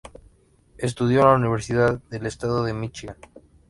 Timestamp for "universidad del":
1.35-2.25